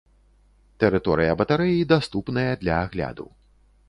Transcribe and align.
Тэрыторыя 0.83 1.35
батарэі 1.41 1.83
даступная 1.93 2.47
для 2.65 2.79
агляду. 2.87 3.27